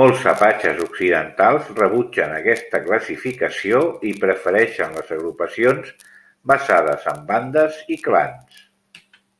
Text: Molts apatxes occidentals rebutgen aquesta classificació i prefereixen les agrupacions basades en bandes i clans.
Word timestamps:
Molts 0.00 0.24
apatxes 0.32 0.82
occidentals 0.86 1.70
rebutgen 1.78 2.34
aquesta 2.40 2.80
classificació 2.90 3.80
i 4.10 4.12
prefereixen 4.26 4.94
les 4.98 5.16
agrupacions 5.20 5.96
basades 6.54 7.10
en 7.14 7.24
bandes 7.34 7.80
i 7.98 8.00
clans. 8.10 8.62